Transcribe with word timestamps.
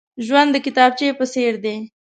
ژوند 0.25 0.49
د 0.53 0.57
کتابچې 0.65 1.07
په 1.19 1.25
څېر 1.33 1.53
دی. 1.63 1.77